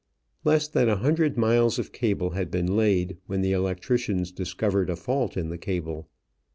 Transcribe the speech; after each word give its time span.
Less 0.43 0.67
than 0.67 0.89
a 0.89 0.95
hundred 0.95 1.37
miles 1.37 1.77
of 1.77 1.91
cable 1.91 2.31
had 2.31 2.49
been 2.49 2.75
laid 2.75 3.17
when 3.27 3.41
the 3.43 3.51
electricians 3.51 4.31
discovered 4.31 4.89
a 4.89 4.95
fault 4.95 5.37
in 5.37 5.49
the 5.49 5.59
cable. 5.59 6.09